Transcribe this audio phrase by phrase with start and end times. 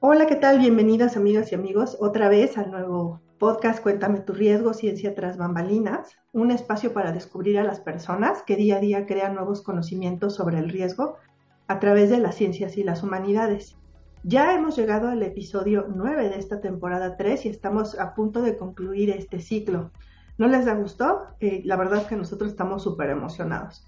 [0.00, 0.60] Hola, ¿qué tal?
[0.60, 6.14] Bienvenidas amigas y amigos otra vez al nuevo podcast Cuéntame tu riesgo, ciencia tras bambalinas,
[6.30, 10.60] un espacio para descubrir a las personas que día a día crean nuevos conocimientos sobre
[10.60, 11.16] el riesgo
[11.66, 13.76] a través de las ciencias y las humanidades.
[14.22, 18.56] Ya hemos llegado al episodio 9 de esta temporada 3 y estamos a punto de
[18.56, 19.90] concluir este ciclo.
[20.36, 21.24] ¿No les da gusto?
[21.40, 23.84] Eh, la verdad es que nosotros estamos súper emocionados.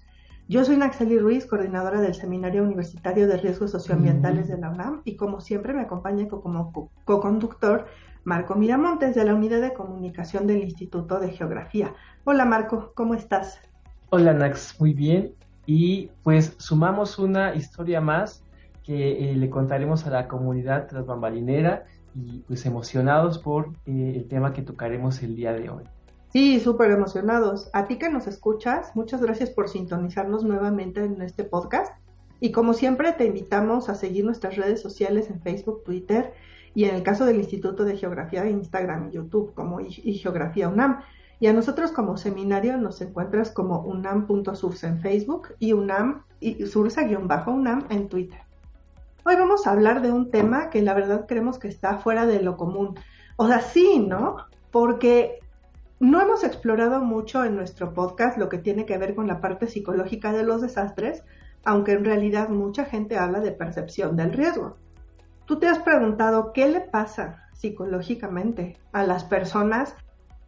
[0.51, 5.15] Yo soy Naxeli Ruiz, coordinadora del Seminario Universitario de Riesgos Socioambientales de la UNAM y
[5.15, 6.73] como siempre me acompaña como
[7.05, 7.85] co-conductor
[8.25, 11.93] Marco Miramontes de la Unidad de Comunicación del Instituto de Geografía.
[12.25, 13.61] Hola Marco, ¿cómo estás?
[14.09, 15.31] Hola Nax, muy bien.
[15.65, 18.43] Y pues sumamos una historia más
[18.83, 24.51] que eh, le contaremos a la comunidad transbambalinera y pues emocionados por eh, el tema
[24.51, 25.85] que tocaremos el día de hoy.
[26.31, 27.69] Sí, súper emocionados.
[27.73, 31.93] A ti que nos escuchas, muchas gracias por sintonizarnos nuevamente en este podcast.
[32.39, 36.33] Y como siempre, te invitamos a seguir nuestras redes sociales en Facebook, Twitter
[36.73, 41.01] y en el caso del Instituto de Geografía, Instagram y YouTube como y Geografía UNAM.
[41.41, 47.87] Y a nosotros como seminario nos encuentras como unam.sursa en Facebook y unam y sursa-unam
[47.89, 48.39] en Twitter.
[49.25, 52.41] Hoy vamos a hablar de un tema que la verdad creemos que está fuera de
[52.41, 52.95] lo común.
[53.35, 54.37] O sea, sí, ¿no?
[54.71, 55.41] Porque
[56.01, 59.67] no hemos explorado mucho en nuestro podcast lo que tiene que ver con la parte
[59.67, 61.23] psicológica de los desastres,
[61.63, 64.77] aunque en realidad mucha gente habla de percepción del riesgo.
[65.45, 69.95] ¿Tú te has preguntado qué le pasa psicológicamente a las personas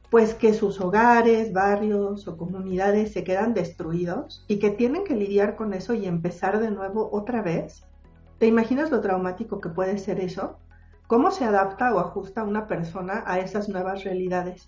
[0.09, 5.55] pues que sus hogares, barrios o comunidades se quedan destruidos y que tienen que lidiar
[5.55, 7.85] con eso y empezar de nuevo otra vez?
[8.39, 10.57] ¿Te imaginas lo traumático que puede ser eso?
[11.05, 14.67] ¿Cómo se adapta o ajusta una persona a esas nuevas realidades?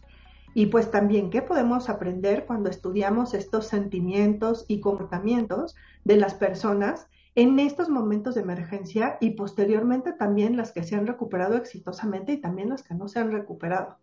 [0.58, 7.10] Y pues también, ¿qué podemos aprender cuando estudiamos estos sentimientos y comportamientos de las personas
[7.36, 12.38] en estos momentos de emergencia y posteriormente también las que se han recuperado exitosamente y
[12.38, 13.98] también las que no se han recuperado?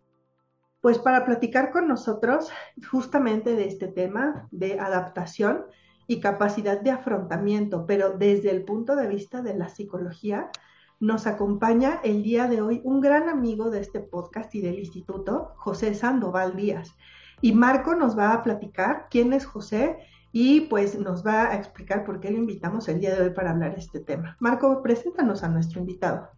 [0.79, 2.51] Pues para platicar con nosotros
[2.91, 5.65] justamente de este tema de adaptación
[6.05, 10.51] y capacidad de afrontamiento, pero desde el punto de vista de la psicología,
[11.03, 15.51] nos acompaña el día de hoy un gran amigo de este podcast y del instituto,
[15.57, 16.95] José Sandoval Díaz.
[17.41, 19.97] Y Marco nos va a platicar quién es José
[20.31, 23.51] y pues nos va a explicar por qué lo invitamos el día de hoy para
[23.51, 24.37] hablar de este tema.
[24.39, 26.29] Marco, preséntanos a nuestro invitado.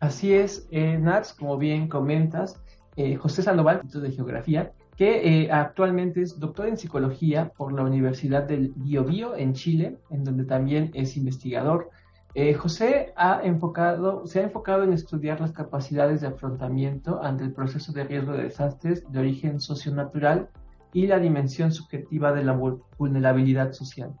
[0.00, 2.60] Así es, eh, Nats, como bien comentas,
[2.96, 7.84] eh, José Sandoval, Instituto de Geografía, que eh, actualmente es doctor en psicología por la
[7.84, 11.88] Universidad del Biobío en Chile, en donde también es investigador
[12.34, 13.12] eh, José
[14.24, 18.44] se ha enfocado en estudiar las capacidades de afrontamiento ante el proceso de riesgo de
[18.44, 20.48] desastres de origen socionatural
[20.92, 22.58] y la dimensión subjetiva de la
[22.98, 24.14] vulnerabilidad social.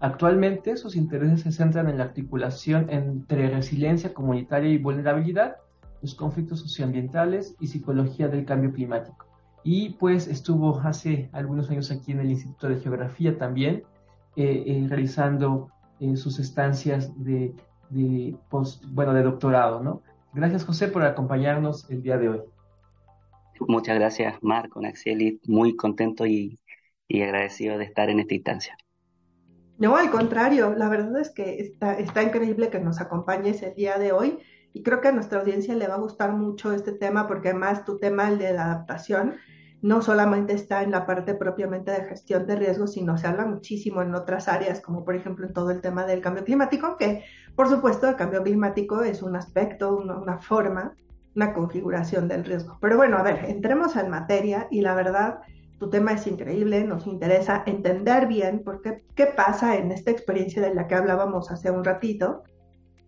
[0.00, 5.56] Actualmente sus intereses se centran en la articulación entre resiliencia comunitaria y vulnerabilidad,
[6.00, 9.26] los conflictos socioambientales y psicología del cambio climático.
[9.64, 13.82] Y pues estuvo hace algunos años aquí en el Instituto de Geografía también,
[14.36, 17.54] eh, eh, realizando en sus estancias de,
[18.48, 20.02] post, bueno, de doctorado, ¿no?
[20.32, 22.40] Gracias, José, por acompañarnos el día de hoy.
[23.66, 26.58] Muchas gracias, Marco, Naxieli, muy contento y,
[27.10, 28.76] agradecido de estar en esta instancia.
[29.78, 33.96] No, al contrario, la verdad es que está, está increíble que nos acompañes el día
[33.98, 34.38] de hoy
[34.72, 37.84] y creo que a nuestra audiencia le va a gustar mucho este tema porque además
[37.84, 39.36] tu tema, el de la adaptación,
[39.80, 44.02] no solamente está en la parte propiamente de gestión de riesgos, sino se habla muchísimo
[44.02, 47.68] en otras áreas, como por ejemplo en todo el tema del cambio climático, que por
[47.68, 50.94] supuesto el cambio climático es un aspecto, una, forma,
[51.36, 52.78] una configuración del riesgo.
[52.80, 55.40] Pero bueno, a ver, entremos en materia y la verdad,
[55.78, 60.60] tu tema es increíble, nos interesa entender bien por qué, qué pasa en esta experiencia
[60.60, 62.42] de la que hablábamos hace un ratito,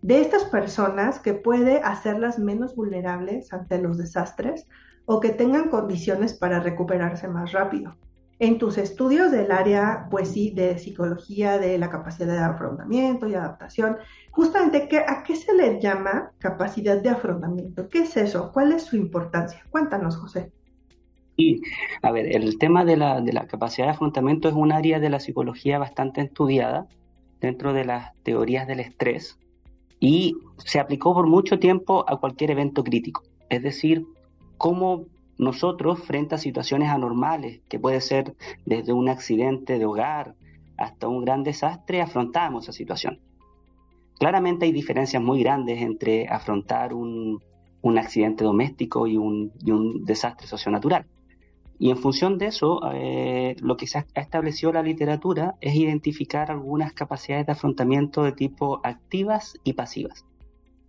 [0.01, 4.67] de estas personas que puede hacerlas menos vulnerables ante los desastres
[5.05, 7.95] o que tengan condiciones para recuperarse más rápido.
[8.39, 13.35] En tus estudios del área, pues sí, de psicología, de la capacidad de afrontamiento y
[13.35, 13.97] adaptación,
[14.31, 17.87] justamente, ¿a qué se le llama capacidad de afrontamiento?
[17.87, 18.51] ¿Qué es eso?
[18.51, 19.63] ¿Cuál es su importancia?
[19.69, 20.51] Cuéntanos, José.
[21.37, 21.61] Sí,
[22.01, 25.09] a ver, el tema de la, de la capacidad de afrontamiento es un área de
[25.09, 26.87] la psicología bastante estudiada
[27.39, 29.37] dentro de las teorías del estrés
[29.99, 33.23] y se aplicó por mucho tiempo a cualquier evento crítico.
[33.49, 34.05] Es decir,
[34.61, 35.07] cómo
[35.39, 40.35] nosotros, frente a situaciones anormales, que puede ser desde un accidente de hogar
[40.77, 43.19] hasta un gran desastre, afrontamos esa situación.
[44.19, 47.41] Claramente hay diferencias muy grandes entre afrontar un,
[47.97, 51.07] accidente doméstico y un, y un desastre socionatural.
[51.79, 56.51] Y en función de eso, eh, lo que se ha establecido la literatura es identificar
[56.51, 60.23] algunas capacidades de afrontamiento de tipo activas y pasivas.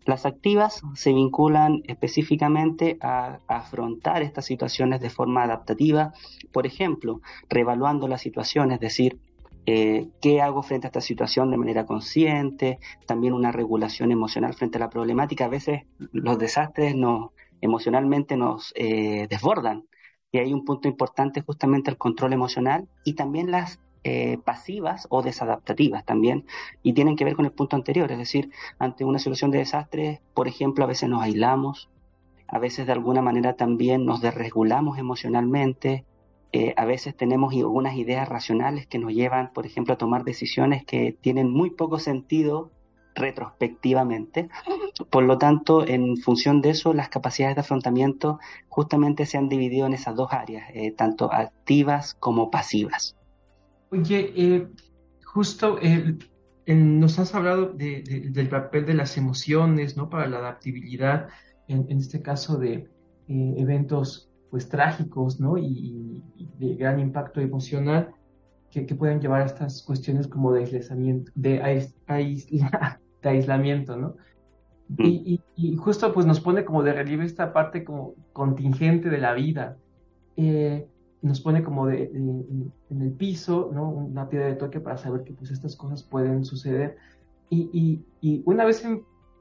[0.04, 6.12] Las activas se vinculan específicamente a, afrontar estas situaciones de forma adaptativa,
[6.52, 9.18] por ejemplo, reevaluando la situación, es decir,
[9.64, 14.78] eh, qué hago frente a esta situación de manera consciente, también una regulación emocional frente
[14.78, 15.44] a la problemática.
[15.44, 15.82] A veces
[16.12, 19.84] los desastres nos, emocionalmente nos eh, desbordan
[20.32, 25.22] y hay un punto importante justamente el control emocional y también las eh, pasivas o
[25.22, 26.46] desadaptativas también,
[26.82, 30.20] y tienen que ver con el punto anterior, es decir, ante una situación de desastre,
[30.34, 31.88] por ejemplo, a veces nos aislamos,
[32.48, 36.04] a veces de alguna manera también nos desregulamos emocionalmente,
[36.52, 40.84] eh, a veces tenemos algunas ideas racionales que nos llevan, por ejemplo, a tomar decisiones
[40.84, 42.70] que tienen muy poco sentido
[43.14, 44.50] retrospectivamente.
[45.10, 48.38] Por lo tanto, en función de eso, las capacidades de afrontamiento
[48.68, 53.16] justamente se han dividido en esas dos áreas, eh, tanto activas como pasivas.
[53.92, 54.68] Oye, eh,
[55.22, 56.16] justo eh,
[56.66, 60.08] nos has hablado del papel de las emociones, ¿no?
[60.08, 61.28] Para la adaptabilidad,
[61.68, 62.88] en, este caso de
[63.28, 65.58] eventos pues trágicos, ¿no?
[65.58, 66.22] Y,
[66.58, 68.14] de gran impacto emocional
[68.70, 71.88] que, pueden llevar a estas cuestiones como de aislamiento, de,
[73.22, 74.16] de aislamiento, ¿no?
[74.88, 75.04] Mm.
[75.04, 79.76] Y, justo pues nos pone como de relieve esta parte como contingente de la vida.
[80.36, 80.86] Eh,
[81.22, 83.88] nos pone como de, en el piso, ¿no?
[83.88, 86.96] Una piedra de toque para saber que pues estas cosas pueden suceder.
[87.50, 88.04] Y,
[88.44, 88.86] una vez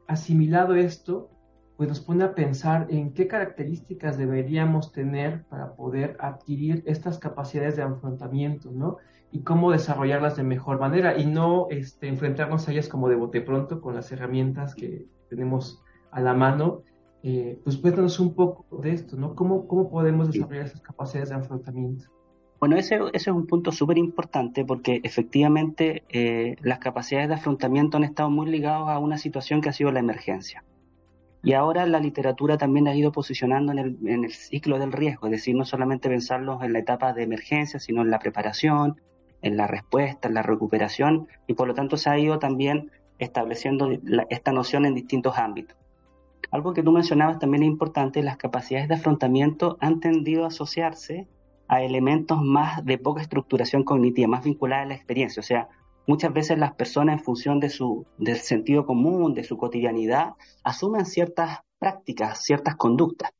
[0.07, 1.29] asimilado esto,
[1.77, 7.77] pues nos pone a pensar en qué características deberíamos tener para poder adquirir estas capacidades
[7.77, 8.97] de afrontamiento, ¿no?
[9.31, 13.41] y cómo desarrollarlas de mejor manera y no este, enfrentarnos a ellas como de bote
[13.41, 15.81] pronto con las herramientas que tenemos
[16.11, 16.83] a la mano.
[17.23, 19.35] Eh, pues cuéntanos un poco de esto, ¿no?
[19.35, 22.05] ¿Cómo, cómo podemos desarrollar esas capacidades de afrontamiento?
[22.59, 27.97] Bueno, ese, ese es un punto súper importante porque efectivamente eh, las capacidades de afrontamiento
[27.97, 30.63] han estado muy ligadas a una situación que ha sido la emergencia.
[31.43, 35.25] Y ahora la literatura también ha ido posicionando en el, en el ciclo del riesgo,
[35.27, 39.01] es decir, no solamente pensarlos en la etapa de emergencia, sino en la preparación,
[39.41, 43.89] en la respuesta, en la recuperación, y por lo tanto se ha ido también estableciendo
[44.29, 45.80] esta noción en distintos ámbitos.
[46.51, 51.29] Algo que tú mencionabas también es importante, las capacidades de afrontamiento han tendido a asociarse
[51.69, 55.39] a elementos más de poca estructuración cognitiva, más vinculadas a la experiencia.
[55.39, 55.69] O sea,
[56.05, 60.33] muchas veces las personas en función de su, del sentido común, de su cotidianidad,
[60.65, 63.31] asumen ciertas prácticas, ciertas conductas.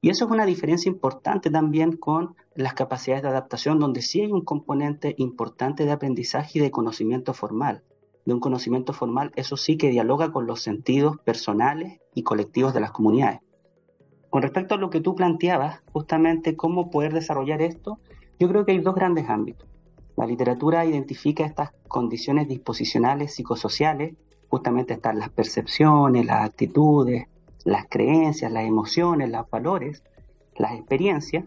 [0.00, 4.32] Y eso es una diferencia importante también con las capacidades de adaptación, donde sí hay
[4.32, 7.84] un componente importante de aprendizaje y de conocimiento formal.
[8.24, 12.80] De un conocimiento formal, eso sí que dialoga con los sentidos personales y colectivos de
[12.80, 13.40] las comunidades.
[14.30, 17.98] Con respecto a lo que tú planteabas, justamente cómo poder desarrollar esto,
[18.38, 19.68] yo creo que hay dos grandes ámbitos.
[20.16, 24.14] La literatura identifica estas condiciones disposicionales psicosociales,
[24.48, 27.26] justamente están las percepciones, las actitudes,
[27.64, 30.02] las creencias, las emociones, los valores,
[30.56, 31.44] las experiencias,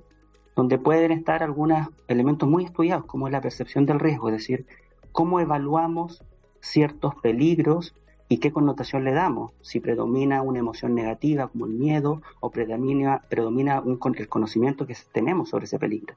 [0.55, 4.65] donde pueden estar algunos elementos muy estudiados, como es la percepción del riesgo, es decir,
[5.11, 6.23] cómo evaluamos
[6.65, 7.95] ciertos peligros
[8.27, 13.21] y qué connotación le damos, si predomina una emoción negativa como el miedo o predomina,
[13.29, 16.15] predomina el conocimiento que tenemos sobre ese peligro.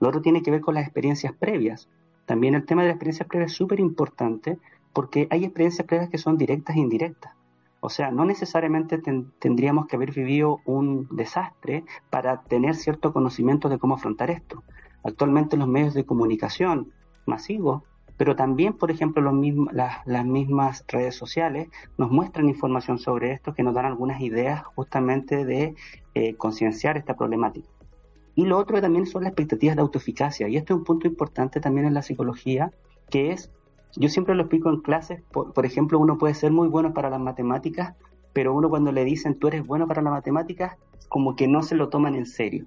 [0.00, 1.88] Lo otro tiene que ver con las experiencias previas.
[2.26, 4.58] También el tema de las experiencias previas es súper importante
[4.92, 7.34] porque hay experiencias previas que son directas e indirectas.
[7.80, 9.00] O sea, no necesariamente
[9.38, 14.62] tendríamos que haber vivido un desastre para tener cierto conocimiento de cómo afrontar esto.
[15.04, 16.92] Actualmente los medios de comunicación
[17.24, 17.82] masivos,
[18.20, 19.22] pero también, por ejemplo,
[19.72, 25.46] las, mismas redes sociales nos muestran información sobre esto que nos dan algunas ideas justamente
[25.46, 25.74] de
[26.12, 27.66] eh, concienciar esta problemática.
[28.34, 30.48] Y lo otro también son las expectativas de autoeficacia.
[30.48, 32.72] Y esto es un punto importante también en la psicología,
[33.08, 33.50] que es
[33.96, 37.20] yo siempre lo explico en clases, por, ejemplo, uno puede ser muy bueno para las
[37.20, 37.94] matemáticas,
[38.34, 40.76] pero uno cuando le dicen tú eres bueno para las matemáticas,
[41.08, 42.66] como que no se lo toman en serio.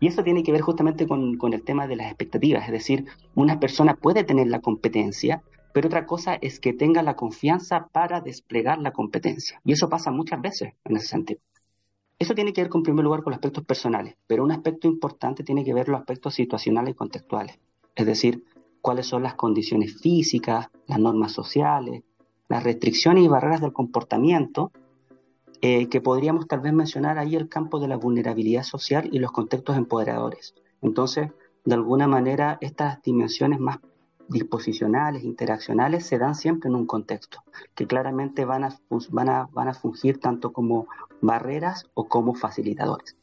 [0.00, 3.04] Y eso tiene que ver justamente con, el tema de las expectativas, es decir,
[3.34, 5.42] una persona puede tener la competencia,
[5.72, 9.60] pero otra cosa es que tenga la confianza para desplegar la competencia.
[9.62, 11.40] Y eso pasa muchas veces en ese sentido.
[12.18, 15.44] Eso tiene que ver, en primer lugar, con los aspectos personales, pero un aspecto importante
[15.44, 17.58] tiene que ver los aspectos situacionales y contextuales.
[17.94, 18.44] Es decir,
[18.80, 22.02] cuáles son las condiciones físicas, las normas sociales,
[22.48, 24.72] las restricciones y barreras del comportamiento,
[25.62, 29.32] eh, que podríamos tal vez mencionar ahí el campo de la vulnerabilidad social y los
[29.32, 30.54] contextos empoderadores.
[30.82, 31.30] Entonces,
[31.64, 33.78] de alguna manera, estas dimensiones más
[34.28, 37.42] disposicionales, interaccionales, se dan siempre en un contexto,
[37.74, 38.78] que claramente van a,
[39.10, 40.86] van a, van a fungir tanto como
[41.20, 43.16] barreras o como facilitadores.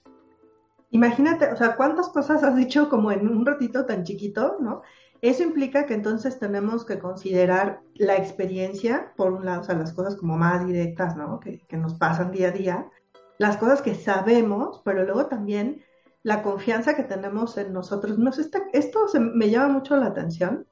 [0.92, 4.84] Imagínate, o sea, cuántas cosas has dicho como en un ratito tan chiquito, ¿no?
[5.22, 9.94] Eso implica que entonces tenemos que considerar la experiencia, por un lado, o sea, las
[9.94, 11.40] cosas como más directas, ¿no?
[11.40, 12.90] Que, que nos pasan día a día,
[13.38, 15.84] las cosas que sabemos, pero luego también
[16.24, 18.18] la confianza que tenemos en nosotros.
[18.18, 20.68] Nos está, esto me llama mucho la atención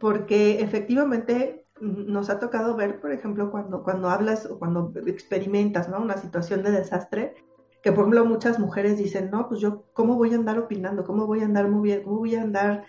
[0.00, 6.00] porque efectivamente nos ha tocado ver, por ejemplo, cuando, cuando hablas o cuando experimentas ¿no?
[6.00, 7.34] una situación de desastre,
[7.82, 11.04] que por ejemplo muchas mujeres dicen, no, pues yo, ¿cómo voy a andar opinando?
[11.04, 12.02] ¿Cómo voy a andar bien?
[12.02, 12.86] ¿Cómo voy a andar?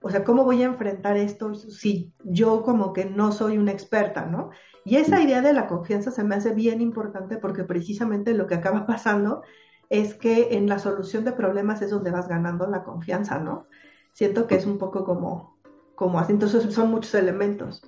[0.00, 4.26] O sea, ¿cómo voy a enfrentar esto si yo como que no soy una experta,
[4.26, 4.50] ¿no?
[4.84, 8.54] Y esa idea de la confianza se me hace bien importante porque precisamente lo que
[8.54, 9.42] acaba pasando
[9.90, 13.66] es que en la solución de problemas es donde vas ganando la confianza, ¿no?
[14.12, 15.58] Siento que es un poco como,
[15.94, 17.82] como así, entonces son muchos elementos.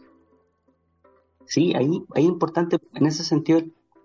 [1.45, 3.61] Sí, ahí, es importante, en ese sentido,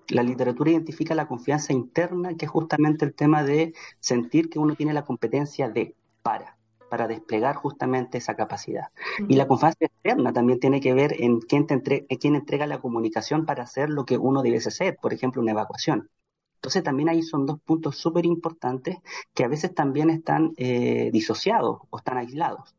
[0.09, 4.75] la literatura identifica la confianza interna, que es justamente el tema de sentir que uno
[4.75, 6.54] tiene la competencia de, para,
[6.89, 8.89] para desplegar justamente esa capacidad.
[9.27, 12.79] Y la confianza externa también tiene que ver en quién, te en quién entrega la
[12.79, 16.09] comunicación para hacer lo que uno debe hacer, por ejemplo, una evacuación.
[16.55, 18.97] Entonces también ahí son dos puntos súper importantes
[19.33, 22.75] que a veces también están eh, disociados o están aislados.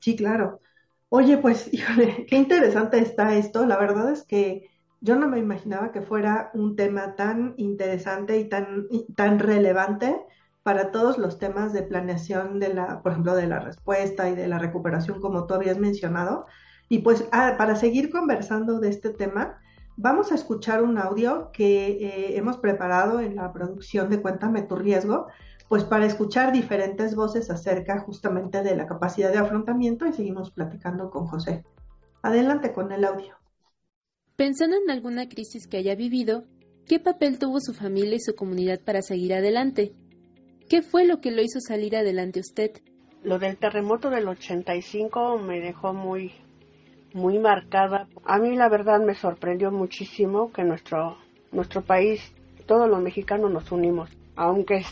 [0.00, 0.60] Sí, claro.
[1.08, 3.66] Oye, pues, híjole, qué interesante está esto.
[3.66, 8.48] La verdad es que yo no me imaginaba que fuera un tema tan interesante y
[8.48, 8.86] tan,
[9.16, 10.20] tan relevante
[10.62, 14.48] para todos los temas de planeación de la, por ejemplo, de la respuesta y de
[14.48, 16.46] la recuperación, como tú habías mencionado.
[16.88, 19.58] Y pues ah, para seguir conversando de este tema,
[20.02, 24.74] Vamos a escuchar un audio que eh, hemos preparado en la producción de Cuéntame tu
[24.74, 25.26] riesgo,
[25.68, 31.10] pues para escuchar diferentes voces acerca justamente de la capacidad de afrontamiento y seguimos platicando
[31.10, 31.64] con José.
[32.22, 33.34] Adelante con el audio.
[34.36, 36.44] Pensando en alguna crisis que haya vivido,
[36.86, 39.94] ¿qué papel tuvo su familia y su comunidad para seguir adelante?
[40.70, 42.70] ¿Qué fue lo que lo hizo salir adelante usted?
[43.24, 46.32] Lo del terremoto del 85 me dejó muy
[47.12, 48.06] muy marcada.
[48.24, 51.16] A mí la verdad me sorprendió muchísimo que nuestro,
[51.50, 52.20] nuestro país,
[52.66, 54.84] todos los mexicanos nos unimos, aunque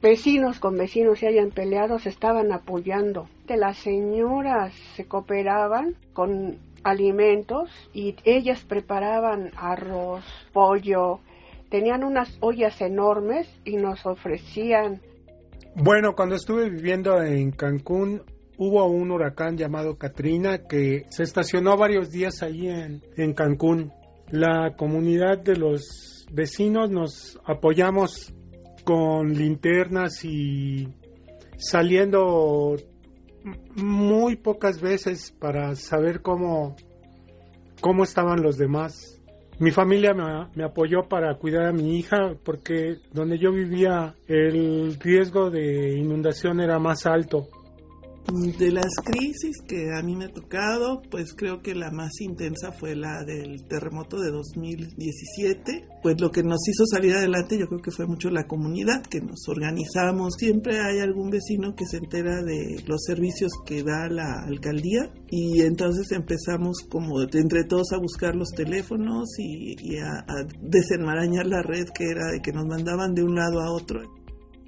[0.00, 3.28] vecinos con vecinos se hayan peleado, se estaban apoyando.
[3.46, 10.24] Las señoras se cooperaban con alimentos y ellas preparaban arroz,
[10.54, 11.20] pollo,
[11.68, 15.02] tenían unas ollas enormes y nos ofrecían.
[15.74, 18.22] Bueno, cuando estuve viviendo en Cancún,
[18.56, 23.92] hubo un huracán llamado Katrina que se estacionó varios días allí en, en Cancún.
[24.30, 28.32] La comunidad de los vecinos nos apoyamos
[28.84, 30.88] con linternas y
[31.58, 32.76] saliendo
[33.74, 36.76] muy pocas veces para saber cómo,
[37.80, 39.15] cómo estaban los demás.
[39.58, 40.12] Mi familia
[40.54, 46.60] me, apoyó para cuidar a mi hija porque donde yo vivía el riesgo de inundación
[46.60, 47.48] era más alto.
[48.32, 52.72] De las crisis que a mí me ha tocado, pues creo que la más intensa
[52.72, 55.86] fue la del terremoto de 2017.
[56.02, 59.20] Pues lo que nos hizo salir adelante yo creo que fue mucho la comunidad, que
[59.20, 60.34] nos organizamos.
[60.38, 65.60] Siempre hay algún vecino que se entera de los servicios que da la alcaldía y
[65.60, 71.86] entonces empezamos como entre todos a buscar los teléfonos y, a, a desenmarañar la red
[71.94, 74.00] que era de que nos mandaban de un lado a otro.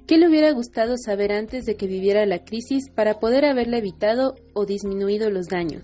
[0.09, 4.33] ¿Qué le hubiera gustado saber antes de que viviera la crisis para poder haberla evitado
[4.55, 5.83] o disminuido los daños?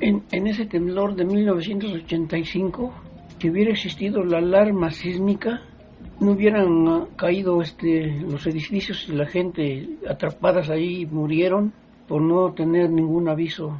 [0.00, 2.90] En, ese temblor de 1985,
[3.38, 5.60] si hubiera existido la alarma sísmica,
[6.20, 11.74] no hubieran ah, caído este, los edificios y la gente atrapadas ahí murieron
[12.08, 13.78] por no tener ningún aviso.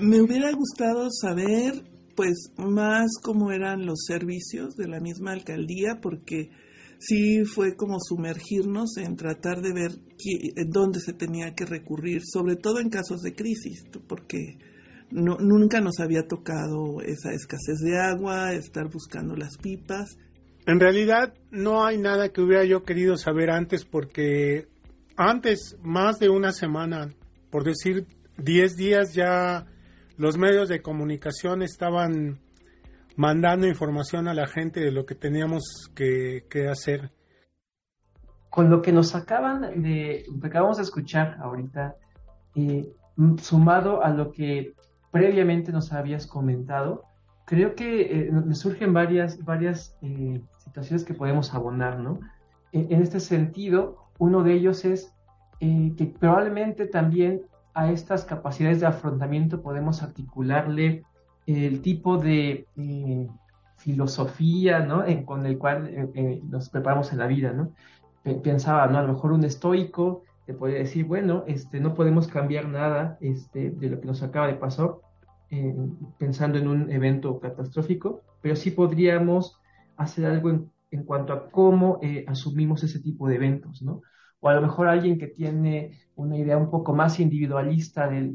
[0.00, 1.74] Me hubiera gustado saber
[2.16, 6.48] pues más cómo eran los servicios de la misma alcaldía porque
[7.02, 9.92] sí fue como sumergirnos en tratar de ver
[10.68, 14.58] dónde se tenía que recurrir, sobre todo en casos de crisis, porque
[15.10, 20.16] no, nunca nos había tocado esa escasez de agua, estar buscando las pipas.
[20.66, 24.68] En realidad no hay nada que hubiera yo querido saber antes porque
[25.16, 27.12] antes, más de una semana,
[27.50, 28.06] por decir
[28.38, 29.66] 10 días ya
[30.16, 32.40] los medios de comunicación estaban
[33.16, 37.10] mandando información a la gente de lo que teníamos que, hacer.
[38.50, 41.96] Con lo que nos acaban de, acabamos de escuchar ahorita,
[42.54, 42.92] eh,
[43.40, 44.74] sumado a lo que
[45.10, 47.04] previamente nos habías comentado,
[47.44, 52.20] creo que eh, me surgen varias, varias eh, situaciones que podemos abonar, ¿no?
[52.72, 55.14] En, este sentido, uno de ellos es
[55.60, 57.42] eh, que probablemente también
[57.74, 61.04] a estas capacidades de afrontamiento podemos articularle
[61.46, 62.66] el tipo de
[63.76, 65.04] filosofía, ¿no?
[65.24, 66.10] con el cual
[66.48, 67.72] nos preparamos en la vida, ¿no?
[68.42, 68.98] Pensaba, ¿no?
[68.98, 73.70] A lo mejor un estoico te podría decir, bueno, este, no podemos cambiar nada este,
[73.70, 74.90] de lo que nos acaba de pasar,
[76.18, 79.60] pensando en un evento catastrófico, pero sí podríamos
[79.96, 80.50] hacer algo
[80.90, 84.02] en, cuanto a cómo eh, asumimos ese tipo de eventos, ¿no?
[84.44, 88.34] O a lo mejor alguien que tiene una idea un poco más individualista de,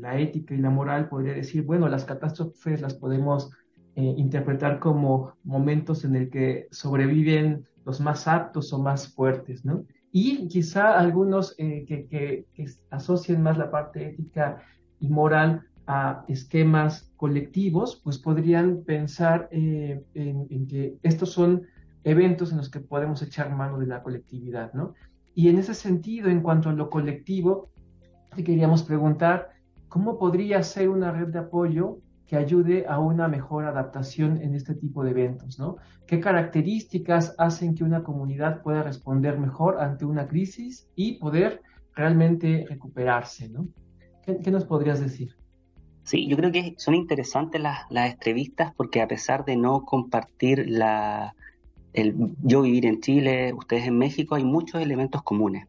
[0.00, 3.50] la ética y la moral podría decir, bueno, las catástrofes las podemos
[3.94, 9.86] eh, interpretar como momentos en el que sobreviven los más aptos o más fuertes, ¿no?
[10.12, 14.62] Y quizá algunos eh, que, que, que, asocien más la parte ética
[15.00, 21.62] y moral a esquemas colectivos, pues podrían pensar eh, en, que estos son
[22.06, 24.94] eventos en los que podemos echar mano de la colectividad, ¿no?
[25.34, 27.70] Y en ese sentido, en cuanto a lo colectivo,
[28.34, 29.50] te queríamos preguntar,
[29.88, 34.74] ¿cómo podría ser una red de apoyo que ayude a una mejor adaptación en este
[34.74, 35.78] tipo de eventos, ¿no?
[36.06, 41.60] ¿Qué características hacen que una comunidad pueda responder mejor ante una crisis y poder
[41.94, 43.66] realmente recuperarse, ¿no?
[44.24, 45.36] qué nos podrías decir?
[46.02, 50.64] Sí, yo creo que son interesantes las, las entrevistas porque a pesar de no compartir
[50.68, 51.34] la,
[51.96, 55.66] el yo vivir en Chile, ustedes en México, hay muchos elementos comunes.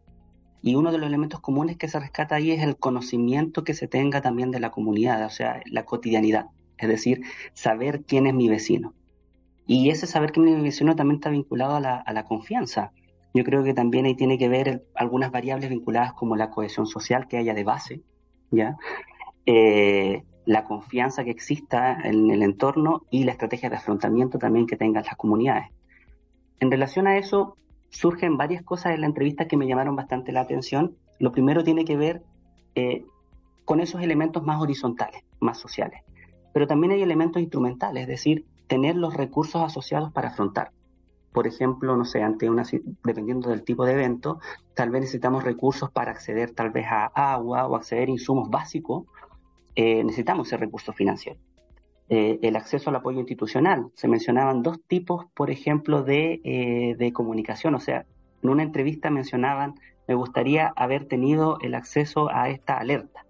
[0.62, 3.88] Y uno de los elementos comunes que se rescata ahí es el conocimiento que se
[3.88, 7.22] tenga también de la comunidad, o sea, la cotidianidad, es decir,
[7.54, 8.94] saber quién es mi vecino.
[9.66, 12.92] Y ese saber quién es mi vecino también está vinculado a la, confianza.
[13.34, 17.28] Yo creo que también ahí tiene que ver algunas variables vinculadas como la cohesión social
[17.28, 18.02] que haya de base,
[18.52, 18.78] ¿ya?
[19.46, 24.78] Eh, la confianza que exista en el entorno y la estrategia de afrontamiento también que
[24.78, 25.68] tengan las comunidades.
[26.60, 27.58] En relación a eso,
[27.90, 30.96] surgen varias cosas en la entrevista que me llamaron bastante la atención.
[31.20, 32.24] Lo primero tiene que ver
[32.76, 33.06] eh,
[33.66, 36.02] con esos elementos más horizontales, más sociales.
[36.54, 40.72] Pero también hay elementos instrumentales, es decir, tener los recursos asociados para afrontar.
[41.32, 42.64] Por ejemplo, no sé, ante una,
[43.04, 44.40] dependiendo del tipo de evento,
[44.74, 49.06] tal vez necesitamos recursos para acceder tal vez a agua o acceder a insumos básicos
[49.80, 51.40] eh, necesitamos ese recurso financiero.
[52.10, 53.92] Eh, el acceso al apoyo institucional.
[53.94, 57.76] Se mencionaban dos tipos, por ejemplo, de, eh, de, comunicación.
[57.76, 58.06] O sea,
[58.42, 59.76] en una entrevista mencionaban,
[60.08, 63.26] me gustaría haber tenido el acceso a esta alerta.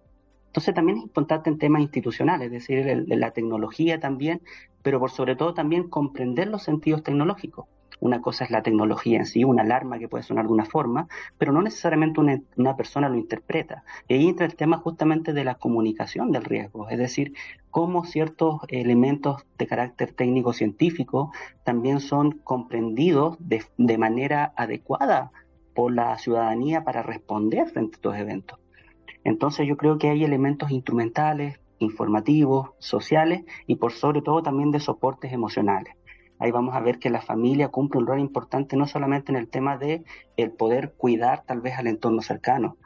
[0.48, 4.42] Entonces también es importante en temas institucionales, es decir, la tecnología también,
[4.82, 7.66] pero por sobre todo también comprender los sentidos tecnológicos.
[8.00, 11.08] Una cosa es la tecnología en sí, una alarma que puede sonar de una forma,
[11.38, 13.84] pero no necesariamente una, persona lo interpreta.
[14.08, 17.34] Y ahí entra el tema justamente de la comunicación del riesgo, es decir,
[17.72, 21.32] cómo ciertos elementos de carácter técnico-científico
[21.64, 25.32] también son comprendidos de, de manera adecuada
[25.74, 28.60] por la ciudadanía para responder frente a estos eventos.
[29.24, 34.80] Entonces yo creo que hay elementos instrumentales, informativos, sociales y por sobre todo también de
[34.80, 35.97] soportes emocionales
[36.40, 39.48] ahí vamos a ver que la familia cumple un rol importante no solamente en el
[39.48, 40.04] tema de
[40.36, 42.78] el poder cuidar tal vez al entorno cercano,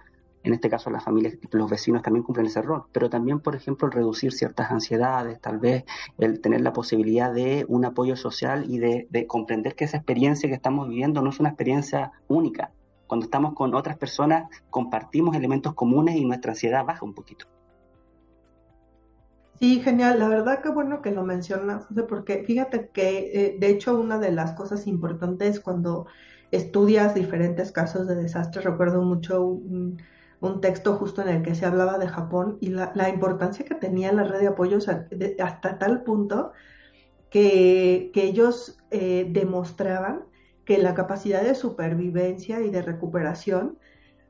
[0.44, 3.88] en este caso las familias, los vecinos también cumplen ese rol, pero también, por ejemplo,
[3.88, 5.86] el reducir ciertas ansiedades, tal vez
[6.18, 10.50] el tener la posibilidad de un apoyo social y de, de comprender que esa experiencia
[10.50, 12.72] que estamos viviendo no es una experiencia única.
[13.06, 17.46] Cuando estamos con otras personas, compartimos elementos comunes y nuestra ansiedad baja un poquito.
[19.62, 20.17] Sí, genial.
[20.17, 24.32] La verdad que bueno que lo mencionas, porque fíjate que eh, de hecho una de
[24.32, 26.08] las cosas importantes cuando
[26.50, 30.00] estudias diferentes casos de desastre, recuerdo mucho un,
[30.62, 34.24] texto justo en el que se hablaba de Japón y la, importancia que tenía la
[34.24, 36.54] red de apoyos hasta tal punto
[37.30, 40.24] que, que ellos eh, demostraban
[40.65, 43.78] que la capacidad de supervivencia y de recuperación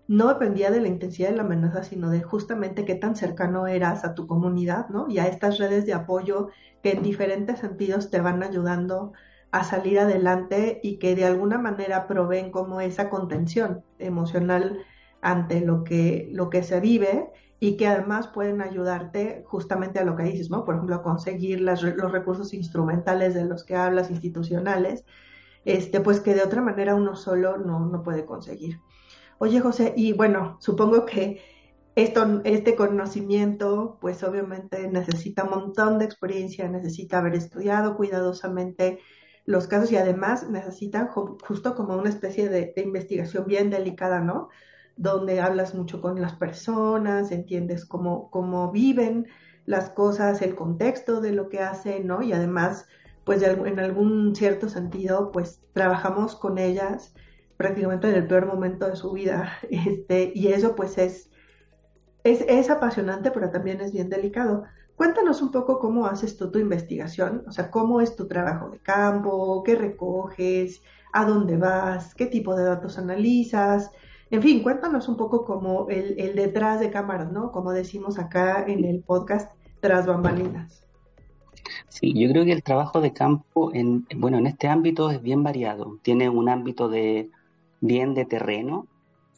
[0.07, 4.03] no dependía de la intensidad de la amenaza, sino de justamente qué tan cercano eras
[4.03, 5.07] a tu comunidad, ¿no?
[5.09, 6.49] Y a estas redes de apoyo
[6.83, 9.13] que en diferentes sentidos te van ayudando
[9.51, 14.79] a salir adelante y que de alguna manera proveen como esa contención emocional
[15.21, 20.15] ante lo que, lo que se vive y que además pueden ayudarte justamente a lo
[20.15, 20.65] que dices, ¿no?
[20.65, 25.05] Por ejemplo, a conseguir los recursos instrumentales de los que hablas, institucionales,
[25.63, 28.81] este, pues que de otra manera uno solo no, no puede conseguir.
[29.41, 31.41] Oye, José, y bueno, supongo que
[31.95, 38.99] esto, este conocimiento, pues obviamente necesita un montón de experiencia, necesita haber estudiado cuidadosamente
[39.45, 44.49] los casos y además necesita justo como una especie de, investigación bien delicada, ¿no?
[44.95, 49.25] Donde hablas mucho con las personas, entiendes cómo, cómo viven
[49.65, 52.21] las cosas, el contexto de lo que hacen, ¿no?
[52.21, 52.85] Y además,
[53.23, 57.15] pues en algún cierto sentido, pues trabajamos con ellas
[57.57, 61.29] prácticamente en el peor momento de su vida, este, y eso pues es,
[62.23, 64.63] es, es apasionante, pero también es bien delicado.
[64.95, 68.79] Cuéntanos un poco cómo haces tú tu investigación, o sea, cómo es tu trabajo de
[68.79, 70.81] campo, qué recoges,
[71.13, 73.91] a dónde vas, qué tipo de datos analizas,
[74.31, 77.51] en fin, cuéntanos un poco como el, el detrás de cámaras, ¿no?
[77.51, 80.87] Como decimos acá en el podcast, tras bambalinas.
[81.89, 85.43] Sí, yo creo que el trabajo de campo, en, bueno, en este ámbito es bien
[85.43, 85.99] variado.
[86.01, 87.29] Tiene un ámbito de
[87.81, 88.87] bien de terreno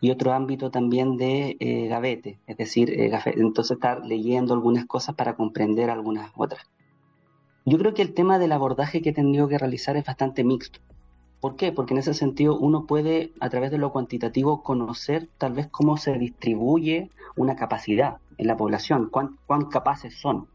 [0.01, 5.15] y otro ámbito también de eh, gavete, es decir, eh, entonces estar leyendo algunas cosas
[5.15, 6.69] para comprender algunas otras.
[7.65, 10.81] Yo creo que el tema del abordaje que he tenido que realizar es bastante mixto.
[11.39, 11.71] ¿Por qué?
[11.71, 15.97] Porque en ese sentido uno puede, a través de lo cuantitativo, conocer tal vez cómo
[15.97, 20.47] se distribuye una capacidad en la población, cuán, cuán capaces son.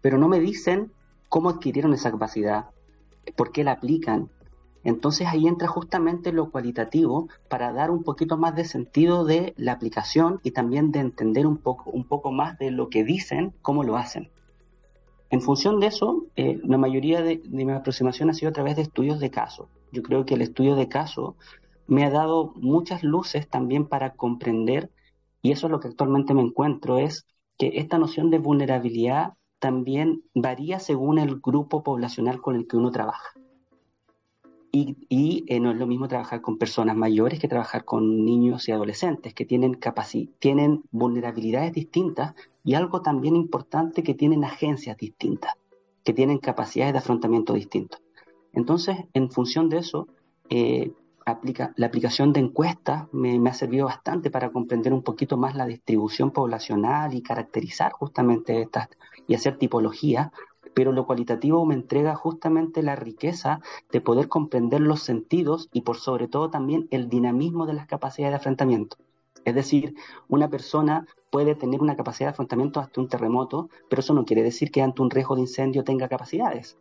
[0.00, 0.92] Pero no me dicen
[1.28, 2.66] cómo adquirieron esa capacidad,
[3.36, 4.30] por qué la aplican.
[4.84, 9.72] Entonces ahí entra justamente lo cualitativo para dar un poquito más de sentido de la
[9.72, 13.82] aplicación y también de entender un poco, un poco más de lo que dicen, cómo
[13.82, 14.30] lo hacen.
[15.30, 18.82] En función de eso, eh, la mayoría de, mi aproximación ha sido a través de
[18.82, 19.68] estudios de caso.
[19.90, 21.34] Yo creo que el estudio de caso
[21.86, 24.90] me ha dado muchas luces también para comprender,
[25.42, 27.26] y eso es lo que actualmente me encuentro, es
[27.58, 32.90] que esta noción de vulnerabilidad también varía según el grupo poblacional con el que uno
[32.90, 33.32] trabaja.
[34.76, 38.72] Y, eh, no es lo mismo trabajar con personas mayores que trabajar con niños y
[38.72, 39.78] adolescentes que tienen,
[40.40, 42.34] tienen vulnerabilidades distintas
[42.64, 45.54] y algo también importante que tienen agencias distintas,
[46.02, 48.02] que tienen capacidades de afrontamiento distintos.
[48.52, 50.08] Entonces, en función de eso,
[50.50, 50.90] eh,
[51.24, 55.54] aplica, la aplicación de encuestas me, me, ha servido bastante para comprender un poquito más
[55.54, 58.88] la distribución poblacional y caracterizar justamente estas
[59.28, 60.32] y hacer tipología
[60.74, 63.60] pero lo cualitativo me entrega justamente la riqueza
[63.90, 68.32] de poder comprender los sentidos y por sobre todo también el dinamismo de las capacidades
[68.32, 68.96] de afrontamiento.
[69.44, 69.94] Es decir,
[70.28, 74.42] una persona puede tener una capacidad de afrontamiento hasta un terremoto, pero eso no quiere
[74.42, 76.78] decir que ante un riesgo de incendio tenga capacidades.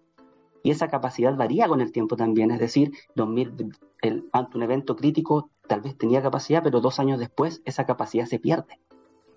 [0.64, 3.74] Y esa capacidad varía con el tiempo también, es decir, 2000,
[4.32, 8.40] ante un evento crítico tal vez tenía capacidad, pero dos años después esa capacidad se
[8.40, 8.80] pierde.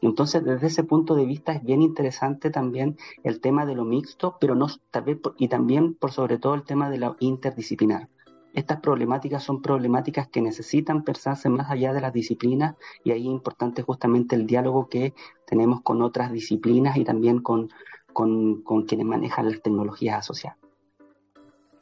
[0.03, 4.37] Entonces, desde ese punto de vista es bien interesante también el tema de lo mixto,
[4.41, 8.09] pero no tal vez y también por sobre todo el tema de lo interdisciplinar.
[8.53, 13.27] Estas problemáticas son problemáticas que necesitan pensarse más allá de las disciplinas y ahí es
[13.27, 15.13] importante justamente el diálogo que
[15.47, 17.69] tenemos con otras disciplinas y también con,
[18.15, 20.59] con, quienes manejan las tecnologías asociadas.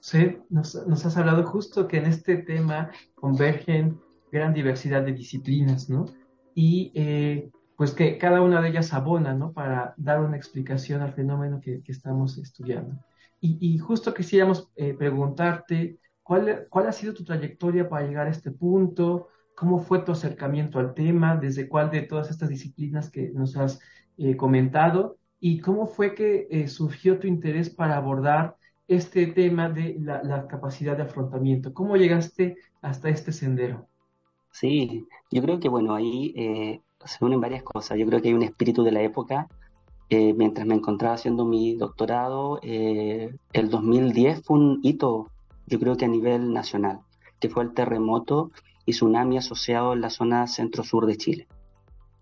[0.00, 4.00] Sí, nos, nos, has hablado justo que en este tema convergen
[4.32, 6.06] gran diversidad de disciplinas, ¿no?
[6.56, 9.52] Y eh, pues que cada una de ellas abona, ¿no?
[9.52, 12.96] Para dar una explicación al fenómeno que, estamos estudiando.
[13.40, 18.50] Y, justo quisiéramos eh, preguntarte, ¿cuál, ¿cuál ha sido tu trayectoria para llegar a este
[18.50, 19.28] punto?
[19.54, 21.36] ¿Cómo fue tu acercamiento al tema?
[21.36, 23.80] ¿Desde cuál de todas estas disciplinas que nos has
[24.16, 25.18] eh, comentado?
[25.40, 28.56] ¿Y cómo fue que eh, surgió tu interés para abordar
[28.88, 31.74] este tema de la, la capacidad de afrontamiento?
[31.74, 33.86] ¿Cómo llegaste hasta este sendero?
[34.52, 36.32] Sí, yo creo que bueno, ahí
[37.04, 37.98] se unen varias cosas.
[37.98, 39.48] Yo creo que hay un espíritu de la época.
[40.10, 45.28] Eh, mientras me encontraba haciendo mi doctorado, eh, el 2010 fue un hito,
[45.66, 47.00] yo creo que a nivel nacional,
[47.40, 48.50] que fue el terremoto
[48.84, 51.48] y tsunami asociado en la zona centro-sur de Chile.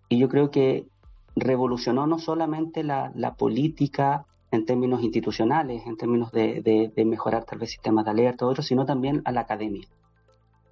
[0.09, 0.87] Y yo creo que
[1.35, 8.05] revolucionó no solamente la, política en términos institucionales, en términos de, mejorar tal vez sistemas
[8.05, 9.89] de alerta, otros, sino también a la academia.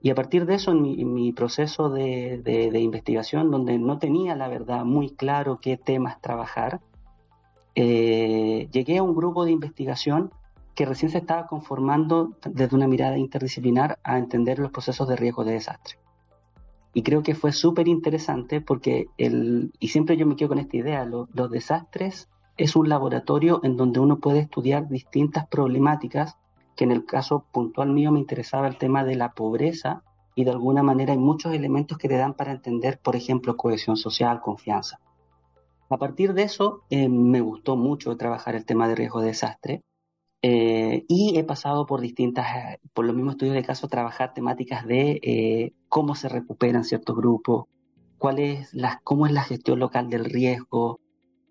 [0.03, 4.85] Y a partir de eso, en mi, proceso de, investigación, donde no tenía la verdad
[4.85, 6.81] muy claro qué temas trabajar,
[7.75, 10.33] eh, llegué a un grupo de investigación
[10.75, 15.45] que recién se estaba conformando desde una mirada interdisciplinar a entender los procesos de riesgo
[15.45, 15.99] de desastre.
[16.95, 20.77] Y creo que fue súper interesante porque, el, y siempre yo me quedo con esta
[20.79, 26.37] idea, los desastres es un laboratorio en donde uno puede estudiar distintas problemáticas
[26.81, 30.03] que en el caso puntual mío me interesaba el tema de la pobreza
[30.35, 33.99] y de alguna manera hay muchos elementos que te dan para entender, por ejemplo, cohesión
[33.99, 34.99] social, confianza.
[35.91, 39.83] A partir de eso, eh, me gustó mucho trabajar el tema de riesgo de desastre
[40.41, 42.47] eh, y he pasado por distintas,
[42.95, 47.67] por los mismos estudios de caso, trabajar temáticas de eh, cómo se recuperan ciertos grupos,
[48.17, 50.99] cuál es la, cómo es la gestión local del riesgo.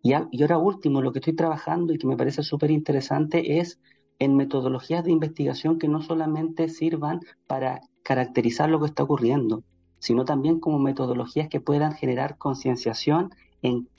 [0.01, 3.79] Y, y ahora último, lo que estoy trabajando y que me parece súper interesante es
[4.19, 9.63] en metodologías de investigación que no solamente sirvan para caracterizar lo que está ocurriendo,
[9.99, 13.31] sino también como metodologías que puedan generar concienciación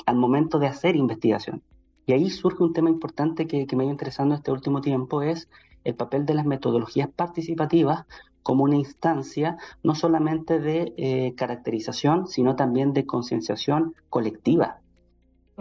[0.06, 1.62] al momento de hacer investigación.
[2.06, 5.48] Y ahí surge un tema importante que, me ha interesando este último tiempo, es
[5.84, 8.06] el papel de las metodologías participativas
[8.42, 14.80] como una instancia no solamente de eh, caracterización, sino también de concienciación colectiva,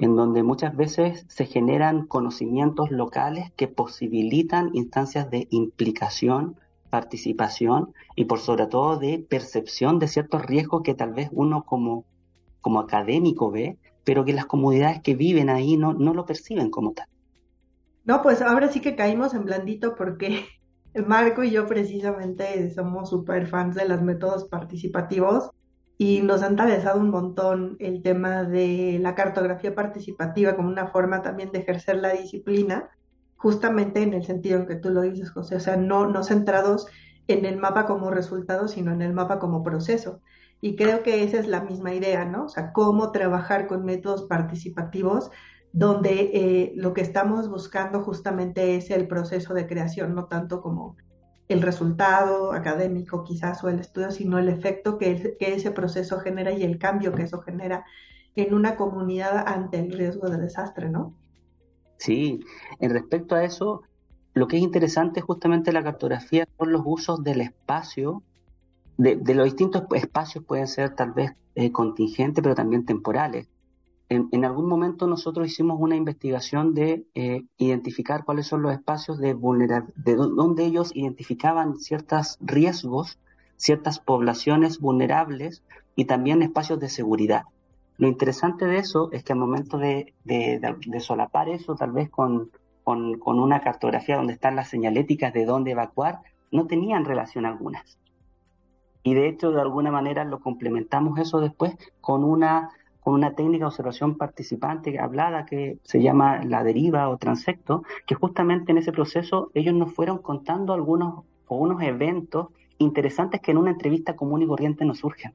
[0.01, 6.55] en donde muchas veces se generan conocimientos locales que posibilitan instancias de implicación,
[6.89, 12.05] participación y por sobre todo de percepción de ciertos riesgos que tal vez uno como,
[12.61, 16.93] como académico ve, pero que las comunidades que viven ahí no, no lo perciben como
[16.93, 17.07] tal.
[18.05, 20.45] No, pues ahora sí que caímos en blandito porque
[21.07, 25.51] Marco y yo precisamente somos súper fans de los métodos participativos
[26.01, 31.21] y nos han interesado un montón el tema de la cartografía participativa como una forma
[31.21, 32.89] también de ejercer la disciplina,
[33.35, 36.87] justamente en el sentido en que tú lo dices, José, o sea, no, no centrados
[37.27, 40.21] en el mapa como resultado, sino en el mapa como proceso.
[40.61, 42.45] Y creo que esa es la misma idea, ¿no?
[42.45, 45.31] O sea, cómo trabajar con métodos participativos
[45.73, 50.95] donde eh, lo que estamos buscando justamente es el proceso de creación, no tanto como
[51.49, 56.51] el resultado académico quizás o el estudio, sino el efecto que, que ese proceso genera
[56.53, 57.85] y el cambio que eso genera
[58.35, 61.13] en una comunidad ante el riesgo de desastre, ¿no?
[61.97, 62.39] Sí,
[62.79, 63.81] en respecto a eso,
[64.33, 68.23] lo que es interesante justamente la cartografía son los usos del espacio
[68.99, 73.47] de, los distintos espacios pueden ser tal vez eh, contingentes, pero también temporales.
[74.09, 79.35] En, algún momento nosotros hicimos una investigación de eh, identificar cuáles son los espacios de
[79.35, 83.19] vulnerabilidad, de donde ellos identificaban ciertos riesgos,
[83.55, 85.63] ciertas poblaciones vulnerables
[85.95, 87.43] y también espacios de seguridad.
[87.97, 90.15] Lo interesante de eso es que al momento de,
[90.99, 92.49] solapar eso, tal vez con,
[92.83, 97.99] con una cartografía donde están las señaléticas de dónde evacuar, no tenían relación algunas
[99.03, 102.69] y de hecho de alguna manera lo complementamos eso después con una
[103.09, 108.13] con una técnica de observación participante hablada que se llama la deriva o transecto, que
[108.13, 113.57] justamente en ese proceso ellos nos fueron contando algunos o unos eventos interesantes que en
[113.57, 115.33] una entrevista común y corriente nos surgen.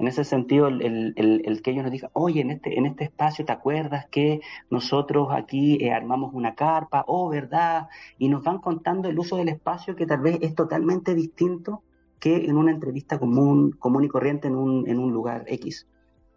[0.00, 3.44] En ese sentido, el, el, que ellos nos digan, oye, en este, en este espacio,
[3.44, 7.04] ¿te acuerdas que nosotros aquí eh, armamos una carpa?
[7.06, 7.86] Oh, ¿verdad?
[8.18, 11.84] Y nos van contando el uso del espacio que tal vez es totalmente distinto
[12.18, 15.86] que en una entrevista común, común y corriente en un, en un lugar X.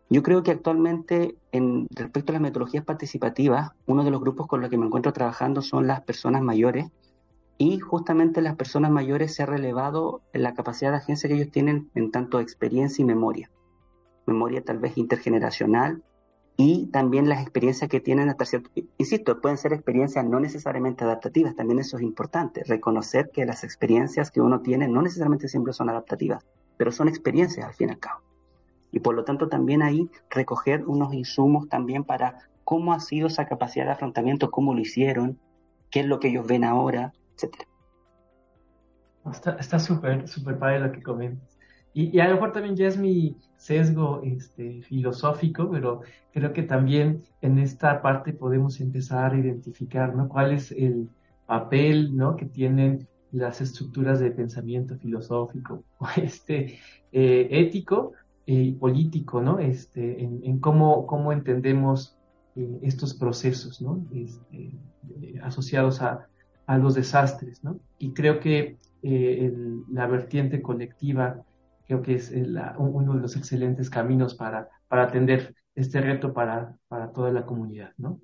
[0.10, 4.60] Yo creo que actualmente, en respecto a las metodologías participativas, uno de los grupos con
[4.60, 6.88] los que me encuentro trabajando son las personas mayores
[7.60, 11.92] y justamente las personas mayores se ha relevado la capacidad de agencia que ellos tienen
[11.94, 13.52] en tanto experiencia y memoria.
[14.26, 16.04] Memoria tal vez intergeneracional,
[16.62, 21.56] y también las experiencias que tienen hasta cierto, insisto, pueden ser experiencias no necesariamente adaptativas,
[21.56, 25.90] también eso es importante, reconocer que las experiencias que uno tiene no necesariamente siempre son
[25.90, 26.46] adaptativas,
[26.76, 28.29] pero son experiencias al fin y al cabo.
[28.92, 33.46] Y por lo tanto también ahí recoger unos insumos también para cómo ha sido esa
[33.46, 35.40] capacidad de afrontamiento, cómo lo hicieron,
[35.90, 37.68] qué es lo que ellos ven ahora, etcétera.
[39.60, 41.60] Está súper, súper padre lo que comentas.
[41.94, 47.24] Y, a lo mejor también ya es mi sesgo este, filosófico, pero creo que también
[47.42, 50.30] en esta parte podemos empezar a identificar ¿no?
[50.30, 51.10] cuál es el
[51.46, 52.36] papel ¿no?
[52.36, 55.84] que tienen las estructuras de pensamiento filosófico,
[56.18, 56.80] este,
[57.12, 58.14] eh, ético
[58.54, 59.60] y político, ¿no?
[59.60, 62.18] Este, en, cómo, cómo entendemos
[62.56, 64.04] eh, estos procesos, ¿no?
[64.14, 64.76] Este,
[65.44, 66.28] asociados a,
[66.66, 67.80] a, los desastres, ¿no?
[68.00, 69.54] Y creo que eh,
[69.92, 71.44] la vertiente colectiva
[71.86, 72.34] creo que es
[72.78, 77.94] uno de los excelentes caminos para, para atender este reto para, para toda la comunidad,
[77.98, 78.20] ¿no?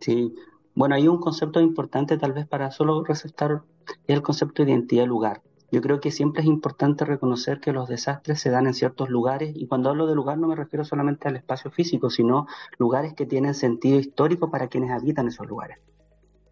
[0.00, 0.34] Sí,
[0.74, 3.62] bueno, hay un concepto importante tal vez para solo resaltar
[4.06, 5.42] el concepto de identidad de lugar.
[5.72, 9.52] Yo creo que siempre es importante reconocer que los desastres se dan en ciertos lugares
[9.54, 12.46] y cuando hablo de lugar no me refiero solamente al espacio físico, sino
[12.78, 15.78] lugares que tienen sentido histórico para quienes habitan esos lugares.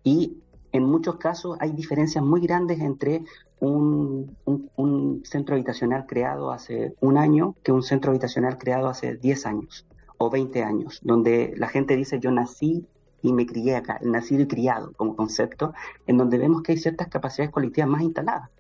[0.03, 0.39] Y
[0.73, 3.23] en muchos casos hay diferencias muy grandes entre
[3.61, 4.37] un,
[5.25, 9.87] centro habitacional creado hace un año que un centro habitacional creado hace 10 años
[10.19, 12.85] o 20 años, donde la gente dice yo nací
[13.23, 15.73] y me crié acá, nacido y criado como concepto,
[16.07, 18.51] en donde vemos que hay ciertas capacidades colectivas más instaladas.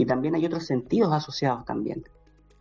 [0.00, 2.02] Y también hay otros sentidos asociados también.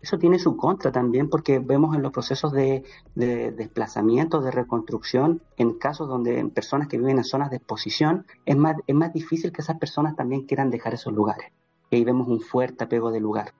[0.02, 2.84] Eso tiene su contra también porque vemos en los procesos de,
[3.16, 8.76] desplazamiento, de reconstrucción, en casos donde personas que viven en zonas de exposición, es más,
[8.86, 11.54] es más difícil que esas personas también quieran dejar esos lugares.
[11.90, 13.54] Y ahí vemos un fuerte apego de lugar.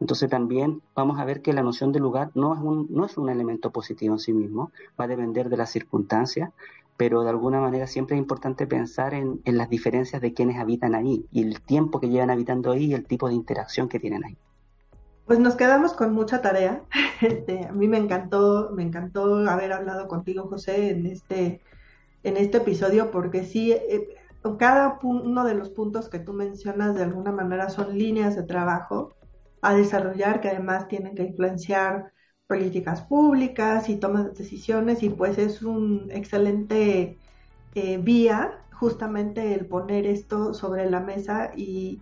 [0.00, 3.18] Entonces también vamos a ver que la noción de lugar no es un, no es
[3.18, 6.52] un elemento positivo en sí mismo, va a depender de las circunstancias,
[6.96, 10.94] pero de alguna manera siempre es importante pensar en, en las diferencias de quienes habitan
[10.94, 14.24] ahí y el tiempo que llevan habitando ahí y el tipo de interacción que tienen
[14.24, 14.38] ahí.
[15.26, 16.82] Pues nos quedamos con mucha tarea.
[17.22, 21.62] Este, a mí me encantó, me encantó haber hablado contigo, José, en este
[22.26, 24.16] en este episodio porque sí, eh,
[24.58, 29.14] cada uno de los puntos que tú mencionas de alguna manera son líneas de trabajo
[29.62, 32.12] a desarrollar que además tienen que influenciar
[32.46, 37.18] políticas públicas y tomas de decisiones y pues es un excelente
[37.74, 42.00] eh, vía justamente el poner esto sobre la mesa y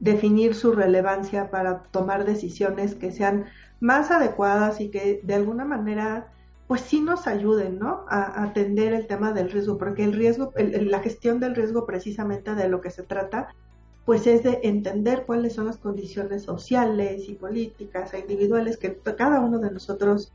[0.00, 3.46] definir su relevancia para tomar decisiones que sean
[3.80, 6.32] más adecuadas y que de alguna manera
[6.66, 8.04] pues sí nos ayuden, ¿no?
[8.08, 12.68] A, atender el tema del riesgo, porque el riesgo, la gestión del riesgo precisamente de
[12.68, 13.54] lo que se trata,
[14.06, 19.40] pues es de entender cuáles son las condiciones sociales y políticas e individuales que cada
[19.40, 20.32] uno de nosotros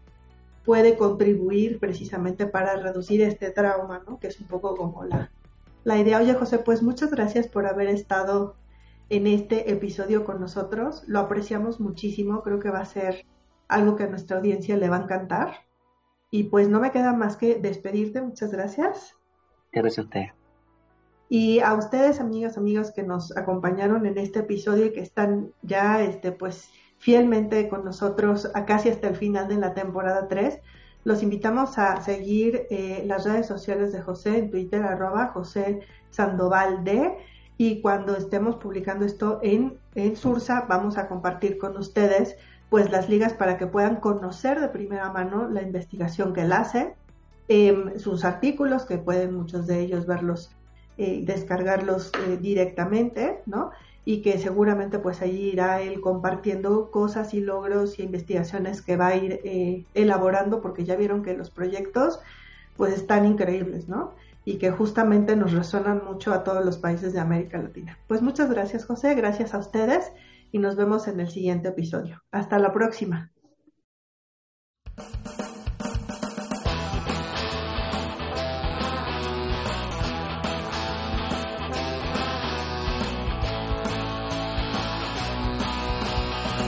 [0.66, 4.20] puede contribuir precisamente para reducir este trauma, ¿no?
[4.20, 6.20] Que es un poco como la, idea.
[6.20, 8.56] Oye, José, pues muchas gracias por haber estado
[9.10, 11.04] en este episodio con nosotros.
[11.08, 13.26] Lo apreciamos muchísimo, creo que va a ser
[13.70, 15.54] algo que a nuestra audiencia le va a encantar.
[16.30, 18.22] Y pues no me queda más que despedirte.
[18.22, 19.16] Muchas gracias.
[19.72, 20.41] Gracias a usted.
[21.34, 26.02] Y a ustedes, amigas, amigos que nos acompañaron en este episodio y que están ya,
[26.04, 30.60] este, pues, fielmente con nosotros a casi hasta el final de la temporada 3,
[31.06, 36.84] los invitamos a seguir eh, las redes sociales de José en Twitter, arroba José Sandoval
[36.84, 37.18] D.
[37.58, 42.36] Y cuando estemos publicando esto en, en Sursa, vamos a compartir con ustedes
[42.70, 46.94] pues las ligas para que puedan conocer de primera mano la investigación que él hace,
[47.48, 50.54] em, sus artículos, que pueden muchos de ellos verlos,
[50.98, 53.72] eh, descargarlos eh, directamente, ¿no?
[54.04, 59.08] Y que seguramente pues ahí irá él compartiendo cosas y logros y investigaciones que va
[59.08, 62.20] a ir eh, elaborando, porque ya vieron que los proyectos
[62.78, 64.14] pues están increíbles, ¿no?
[64.44, 67.98] Y que justamente nos resuenan mucho a todos los países de América Latina.
[68.08, 70.12] Pues muchas gracias José, gracias a ustedes
[70.52, 72.24] y nos vemos en el siguiente episodio.
[72.32, 73.32] Hasta la próxima.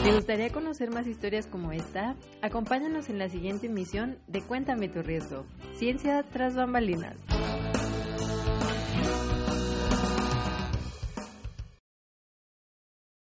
[0.04, 2.18] ¿Te gustaría conocer más historias como esta?
[2.42, 5.46] Acompáñanos en la siguiente emisión de Cuéntame tu riesgo,
[5.78, 7.16] Ciencia tras bambalinas.